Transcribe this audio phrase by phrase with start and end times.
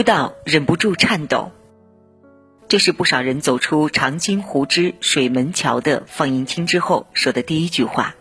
[0.00, 1.52] 哭到忍不住颤抖。
[2.68, 8.14] 这是不少人走出长津湖之水门桥的放映厅之后说的第一句话。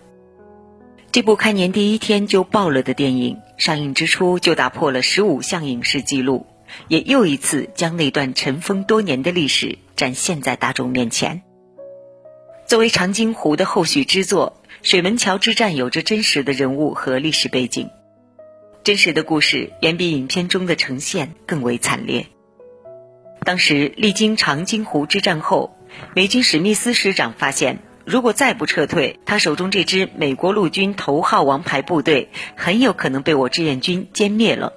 [1.13, 6.47] 这部开年第一天就爆了的电影，上映之初就打破了十五项影视记录，
[6.89, 11.43] 也又一次将那段尘封多年的历史展现在大众面前。
[12.67, 17.89] 作为长津湖的后续之作，水门桥之战有着真实的人物和历史背景，
[18.89, 22.25] 真实的故事远比影片中的呈现更为惨烈。
[23.43, 25.77] 当时历经长津湖之战后，
[26.15, 34.73] 美军史密斯师长发现，如果再不撤退，他手中这支美国陆军头号王牌部队很有可能被我志愿军歼灭了。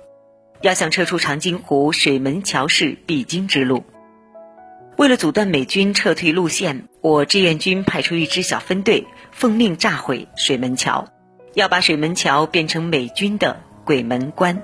[0.60, 3.82] 要想撤出长津湖，水门桥是必经之路。
[4.98, 11.08] 为了阻断美军撤退路线，我志愿军派出一支小分队，奉命炸毁水门桥，
[11.54, 14.62] 要把水门桥变成美军的鬼门关。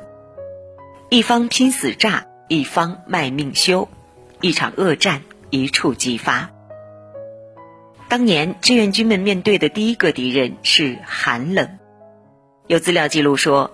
[1.11, 2.27] 一方拼死炸。
[2.51, 3.91] 一方卖命修，
[4.41, 6.51] 一场恶战一触即发。
[8.09, 11.79] 当年志愿军们面对的第一个敌人是寒冷。
[12.67, 13.71] 有资料记录说，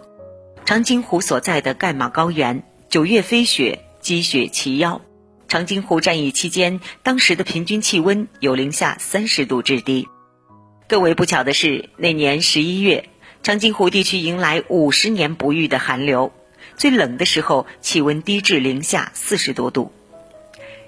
[0.64, 5.00] 长津湖所在的盖马高原，九月飞雪，积雪齐腰。
[5.46, 10.08] 长津湖战役期间，当时的平均气温有零下三十度之低。
[10.88, 13.08] 更为不巧的是，那年十一月，
[13.44, 16.32] 长津湖地区迎来五十年不遇的寒流。
[16.78, 19.92] 最冷的时候，气温低至零下四十多度，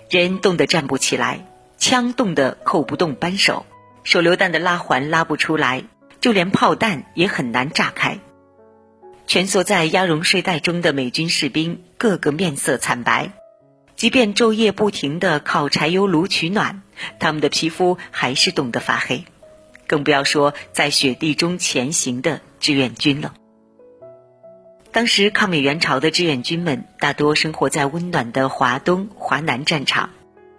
[0.08, 1.44] 人冻得站不起来，
[1.76, 3.66] 枪冻得扣不动扳手，
[4.04, 5.84] 手榴弹的拉环拉不出来，
[6.22, 8.20] 就连炮弹也很难炸开。
[9.26, 13.32] 蜷缩在鸭绒睡袋中的美军士兵个个面色惨白，
[13.96, 16.80] 即便昼夜不停地靠柴油炉取暖，
[17.18, 19.26] 他们的皮肤还是冻得发黑，
[19.86, 23.34] 更不要说在雪地中前行的志愿军了。
[24.92, 30.10] 当时抗美援朝的志愿军们大多生活在温暖的华东、华南战场，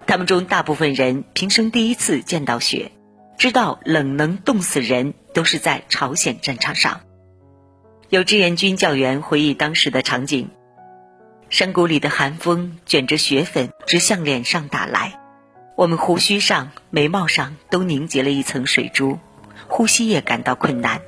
[0.06, 2.92] 他们中大部分人平生第一次见到雪，
[3.38, 7.02] 知道冷能冻死人都是在朝鲜战场上。
[8.10, 10.50] 有志愿军教员回忆当时的场景：
[11.50, 15.20] 山谷里的寒风卷着雪粉直向脸上打来，
[15.78, 19.20] 我们胡须上、眉毛上都凝结了一层水珠，
[19.68, 21.02] 呼吸也感到困难。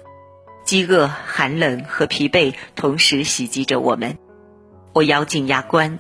[0.64, 4.20] 饥饿、寒冷和疲惫同时袭击着我们。
[4.94, 5.98] 我咬紧牙关，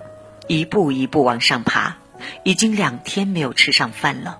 [0.47, 1.97] 一步一步往上爬。
[2.43, 4.39] 已经两天没有吃上饭了。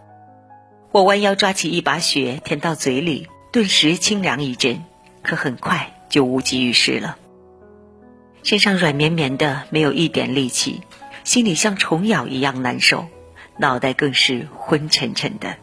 [0.92, 4.84] 我弯腰抓起一把雪，填到嘴里，顿时清凉一阵，
[5.24, 7.18] 可很快就无济于事了。
[8.44, 10.82] 身上软绵绵的，没有一点力气，
[11.24, 13.08] 心里像虫咬一样难受，
[13.60, 15.58] 脑袋更是昏沉沉的。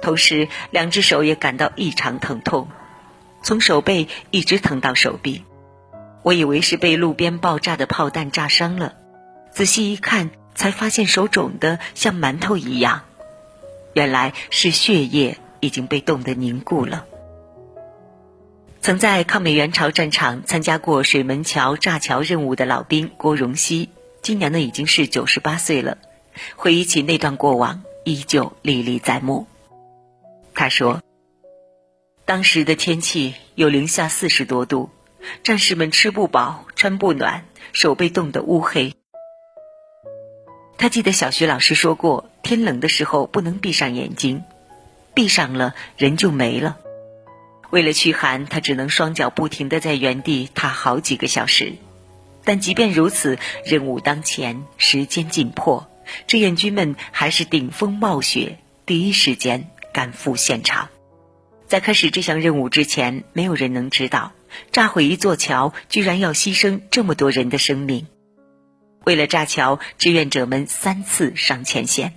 [0.00, 2.68] 同时，两只手也感到异常疼痛。
[3.42, 5.44] 从手背一直疼到手臂，
[6.22, 8.94] 我以为是被路边爆炸的炮弹炸伤了，
[9.50, 13.02] 仔细一看，才发现手肿得像馒头一样，
[13.94, 17.04] 原来是血液已经被冻得凝固了。
[18.80, 23.88] 曾在抗美援朝战场参加过水门桥炸桥任务的老兵郭荣熙，
[24.22, 25.98] 今年呢已经是九十八岁了，
[26.56, 29.46] 回忆起那段过往，依旧历历在目。
[30.54, 31.00] 他说。
[32.24, 34.90] 当时的天气有零下四十多度，
[35.42, 38.94] 战士们吃不饱、穿不暖，手被冻得乌黑。
[40.78, 44.44] 他记得小学老师说过，天冷的时候不能闭上眼睛，
[45.14, 46.78] 闭上了人就没了。
[47.70, 51.74] 为了驱寒，他只能双脚不停地在原地踏好几个小时。
[52.44, 55.88] 但即便如此，任务当前，时间紧迫，
[56.26, 60.88] 志愿军们还是顶风冒雪，第一时间赶赴现场。
[61.66, 64.32] 在开始这项任务之前，没有人能知道，
[64.72, 68.06] 炸毁一座桥居然要牺牲这么多人的生命。
[69.04, 72.14] 为了炸桥，志愿者们三次上前线。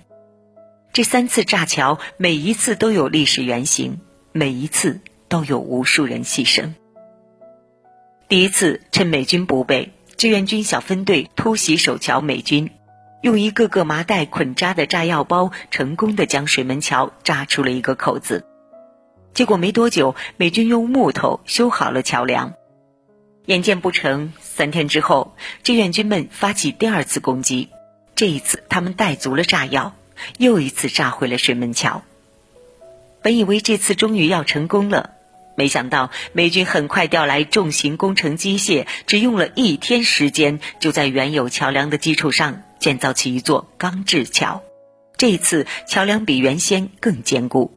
[0.92, 3.98] 这三次炸桥，每一次都有历史原型，
[4.32, 6.74] 每一次都有无数人牺牲。
[8.28, 12.70] 第一次，趁美军不备，志愿军小分队突袭守桥美军，
[13.26, 18.44] 用一个个麻袋捆扎的炸药包，成功的将水门桥炸出了一个口子。
[19.34, 22.54] 结果没多久，美军用木头修好了桥梁。
[23.46, 25.34] 眼见不成，三天之后，
[25.64, 27.70] 志愿军们发起第二次攻击。
[28.14, 29.96] 这一次，他们带足了炸药，
[30.38, 32.02] 又一次炸毁了水门桥。
[33.22, 35.14] 本以为这次终于要成功了，
[35.56, 44.62] 没想到美军很快调来重型工程机械，只用了一天时间，就在原有桥梁的基础上建造起一座钢制桥。
[45.16, 47.72] 这一次桥梁比原先更坚固。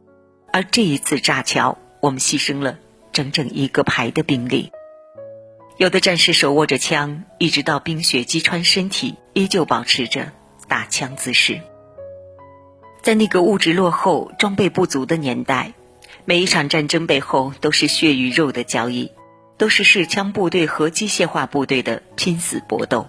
[0.52, 2.78] 而这一次炸桥，我们牺牲了
[3.14, 4.72] 整整一个排的兵力。
[5.78, 10.34] 有的战士手握着枪，一直到冰雪击穿身体，依旧保持着
[10.68, 11.62] 打枪姿势。
[13.02, 15.72] 在那个物质落后、装备不足的年代，
[16.26, 19.12] 每一场战争背后都是血与肉的交易，
[19.58, 23.08] 都是士枪部队和机械化部队的拼死搏斗。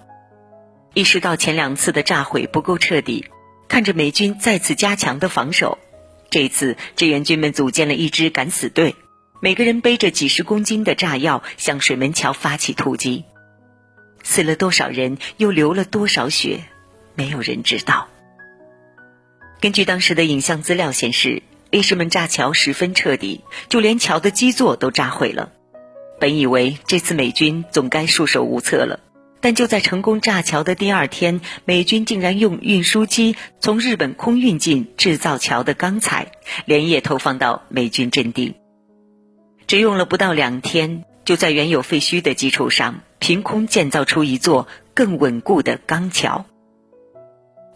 [0.94, 3.26] 意识到前两次的炸毁不够彻底，
[3.68, 5.78] 看着美军再次加强的防守，
[6.30, 8.96] 这次志愿军们组建了一支敢死队，
[9.40, 13.24] 每个人背着几十公斤的炸药向水门桥发起突击。
[14.22, 16.64] 死了多少人，又流了多少血，
[17.14, 18.08] 没有人知道。
[19.60, 25.52] 根据当时的影像资料显示，烈士们炸桥十分彻底，就连桥的基座都炸毁了。
[26.18, 29.00] 本以为这次美军总该束手无策了，
[29.40, 36.32] 但就在成功炸桥的第二天，美军竟然用运输机从日本空运进制造桥的钢材，
[36.66, 38.56] 连夜投放到美军阵地。
[39.66, 46.44] 只用了不到两天，就在原有废墟的基础上，凭空建造出一座更稳固的钢桥。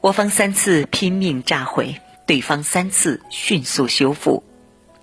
[0.01, 1.95] 我方三次拼命炸毁，
[2.27, 4.43] 对方三次迅速修复，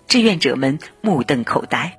[0.07, 1.97] 志愿者们目瞪口呆。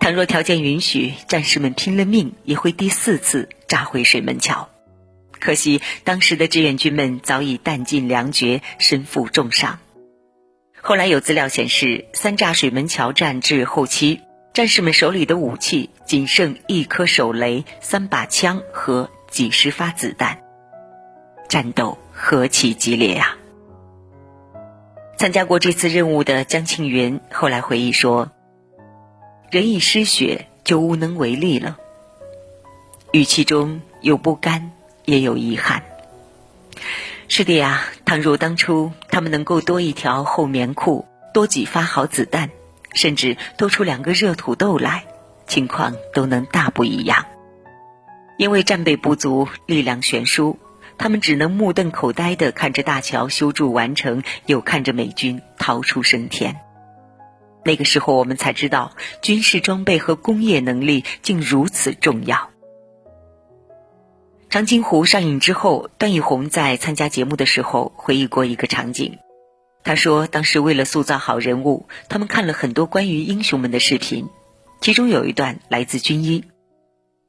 [0.00, 4.68] 倘若条件允许，战士们拼了命也会第四次炸毁水门桥。
[5.38, 9.78] 可惜当时的志愿军们早已弹尽粮绝，身负重伤。
[10.80, 14.22] 后来有资料显示，三炸水门桥战至后期，
[14.54, 20.40] 战士们手里的武器仅剩一颗手雷、三把枪和几十发子弹。
[21.48, 23.36] 战斗何其激烈呀！
[25.18, 28.30] 参加过这次任务的江庆云后来回忆说
[29.50, 31.78] ：“人一失血就无能为力了。”
[33.12, 34.72] 语气中有不甘，
[35.06, 35.82] 也有遗憾。
[37.28, 42.50] 是的呀，倘若当初他们能够多一条厚棉裤，多几发好子弹，
[42.92, 45.06] 甚至多出两个热土豆来，
[45.46, 47.24] 情况都能大不一样。
[48.36, 50.58] 因为战备不足，力量悬殊。
[50.98, 56.56] 他们只能目瞪口呆地看着大桥修筑完成，又看着美军逃出升天。
[57.64, 62.36] 那个时候，我们才知道军事装备和工业能力竟如此重要。
[64.48, 69.18] 《长津湖》上映之后，段奕宏在参加节目的时候回忆过一个场景。
[69.82, 74.28] 他说，当时为了塑造好人物，他们看了很多关于英雄们的视频，
[74.80, 76.44] 其中有一段来自军医。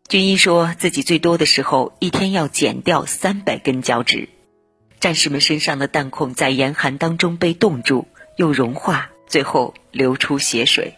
[0.09, 4.29] 军医说自己最多的时候，一天要剪掉三百根脚趾。
[5.01, 8.07] 战士们身上的弹孔在严寒当中被冻住，
[8.37, 10.95] 又融化，最后流出血水。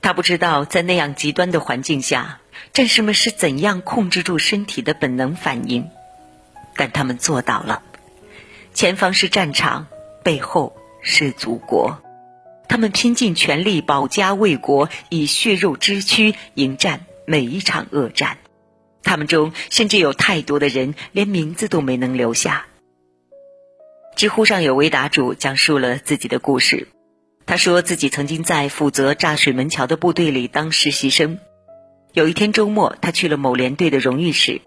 [0.00, 2.40] 他不知道在那样极端的环境下，
[2.72, 5.90] 战士们是怎样控制住身体的本能反应，
[6.76, 7.82] 但他们做到了。
[8.72, 9.86] 前方是战场，
[10.22, 11.98] 背后是祖国，
[12.70, 17.04] 他们拼尽全力保家卫国，以血肉之躯迎战。
[17.26, 18.38] 每一场恶战，
[19.02, 22.66] 他们中甚至有太多的人连名字都没能留下。
[24.16, 26.88] 知乎上有位答主讲述了自己的故事，
[27.46, 31.38] 他说自己曾经在负责炸水门桥的部队里当实习生。
[32.12, 34.60] 有一天周末，他去了某连队的荣誉室，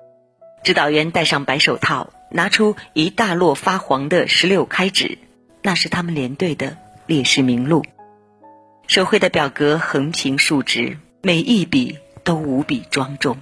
[0.63, 5.18] 指导员戴上白手套，拿出一大摞发黄的十六开纸，
[5.62, 7.86] 那是他们连队的烈士名录。
[8.88, 11.98] 手绘的表格横平竖直，每一笔。
[12.27, 13.37] 都无比庄重，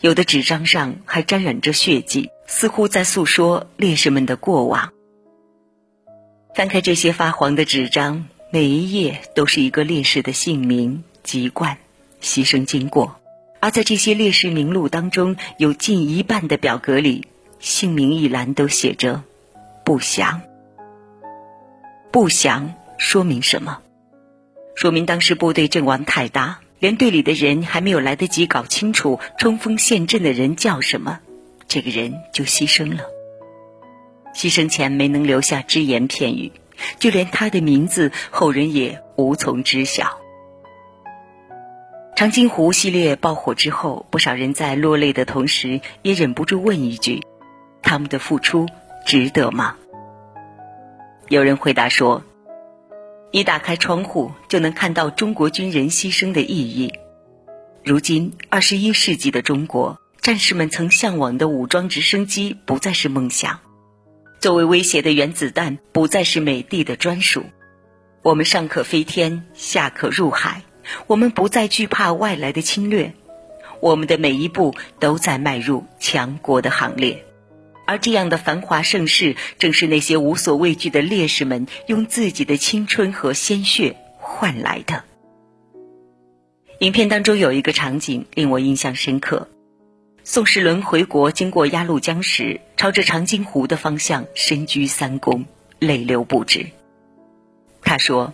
[0.00, 4.92] 有的纸张上还沾染着血迹，似乎在诉说烈士们的过往。
[6.52, 11.78] 翻开这些发黄的纸张，每一页都是一个烈士的姓名、籍贯、
[12.20, 13.20] 牺牲经过。
[13.60, 17.28] 而在这些烈士名录当中，有近一半的表格里，
[17.60, 19.22] 姓名一栏都写着
[19.86, 20.40] “不详”。
[22.10, 23.78] 不详说明什么？
[24.74, 26.61] 说明当时部队阵亡太大。
[26.82, 31.20] 连队里的人还没有来得及搞清楚冲锋陷阵的人叫什么，
[31.68, 33.04] 这个人就牺牲了。
[34.34, 36.50] 牺牲前没能留下只言片语，
[36.98, 40.18] 就连他的名字后人也无从知晓。
[42.16, 47.22] 长津湖系列爆火之后，不少人在落泪的同时，也忍不住问一句：
[47.80, 48.66] 他们的付出
[49.06, 49.76] 值得吗？
[51.28, 52.24] 有人回答说。
[53.32, 56.92] 一打开窗户，就能看到中国军人牺牲的意义。
[57.82, 63.60] 如今，二十一世纪的中国，战士们曾向往的武装直升机不再是梦想，
[64.38, 67.46] 作为威胁的原子弹不再是美帝的专属。
[68.20, 70.62] 我们上可飞天，下可入海，
[71.06, 73.14] 我们不再惧怕外来的侵略，
[73.80, 77.24] 我们的每一步都在迈入强国的行列。
[77.84, 85.04] 而这样的繁华盛世，正是那些无所畏惧的烈士们用自己的青春和鲜血换来的。
[86.78, 89.48] 影片当中有一个场景令我印象深刻：
[90.24, 95.44] 宋时轮回国经过鸭绿江时，朝着长津湖的方向深鞠三躬，
[95.78, 96.66] 泪流不止。
[97.82, 98.32] 他说：“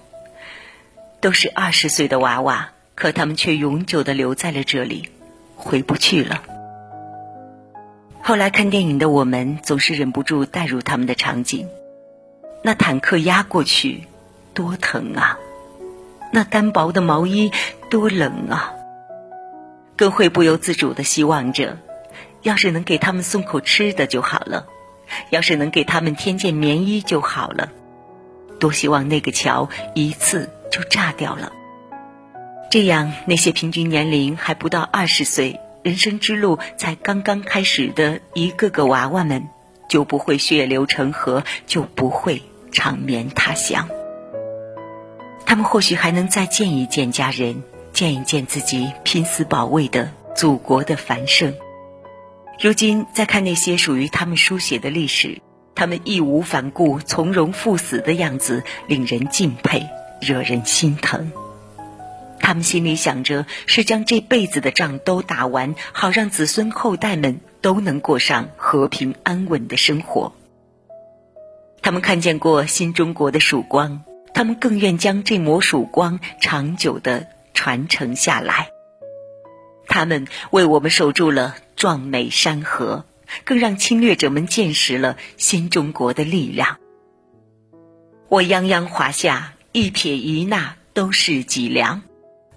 [1.21, 5.09] 都是二十岁的娃娃，可他们却永久的留在了这里，
[5.57, 6.43] 回不去了。”
[8.23, 11.69] 后来看电影的我们总是忍不住带入他们的场景，
[12.63, 14.05] 那坦克压过去，
[14.53, 15.39] 多疼啊！
[16.31, 17.51] 那单薄的毛衣
[17.89, 18.75] 多冷啊！
[19.97, 21.79] 更会不由自主的希望着，
[22.43, 24.67] 要是能给他们送口吃的就好了，
[25.31, 27.71] 要是能给他们添件棉衣就好了。
[28.61, 31.53] 多希望那个桥一次就炸掉了，
[32.71, 35.61] 这样那些平均年龄还不到二十岁。
[35.88, 39.49] 人生之路才刚刚开始的一个个娃娃们，
[39.88, 43.88] 就不会血流成河，就不会长眠他乡。
[45.47, 47.62] 他们或许还能再见一见家人，
[47.95, 51.54] 见一见自己拼死保卫的祖国的繁盛。
[52.61, 55.40] 如今再看那些属于他们书写的历史，
[55.75, 59.87] 他们义无反顾、从容赴死的样子，令人敬佩，
[60.21, 61.33] 惹人心疼。
[62.49, 70.33] 他们心里想着是将这辈子的仗都打完，好让子孙后代们都能过上和平安稳的生活。
[71.83, 74.02] 他们看见过新中国的曙光，
[74.33, 78.71] 他们更愿将这抹曙光长久的传承下来。
[79.87, 83.05] 他们为我们守住了壮美山河，
[83.45, 86.78] 更让侵略者们见识了新中国的力量。
[88.31, 92.08] 我泱泱华夏，一撇一捺都是脊梁。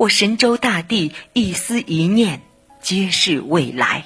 [0.02, 2.42] 我神州大地一丝一念，
[2.82, 4.06] 皆是未来。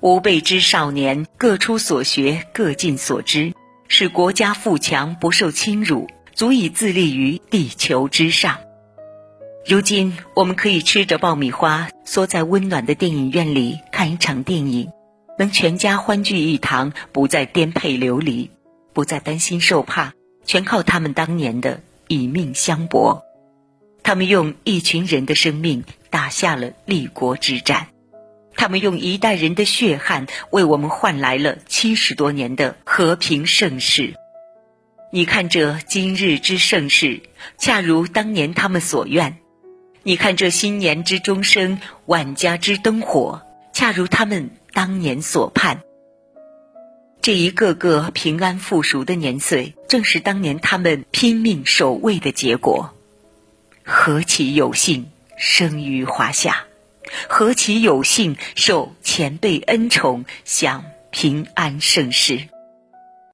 [0.00, 3.54] 吾辈之少年，各出所学，各尽所知，
[3.88, 8.58] 使国家富强，不受侵辱，足以自立于地球之上。
[9.66, 14.90] 如今，我们可以吃着爆米花，缩在温暖的电影院里看一场电影，
[15.38, 18.50] 能全家欢聚一堂，不再颠沛流离，
[18.92, 20.12] 不再担心受怕，
[20.44, 23.22] 全靠他们当年的以命相搏。
[24.02, 27.88] 他们用一群人的生命打下了立国之战，
[28.56, 34.14] 他们用一代人的血汗为我们换来了七十多年的和平盛世。
[35.12, 37.20] 你看这今日之盛世，
[37.58, 39.34] 恰如当年他们所愿；
[40.02, 43.42] 你看这新年之钟声，万家之灯火，
[43.72, 45.82] 恰如他们当年所盼。
[47.20, 52.94] 这一个个平安富庶的年岁，正是当年他们拼命守卫的结果。
[53.84, 56.64] 何其有幸生于华夏，
[57.28, 62.51] 何其有幸受前辈恩宠，享平安盛世。